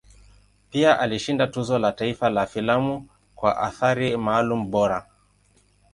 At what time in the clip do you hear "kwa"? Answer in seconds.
3.35-3.57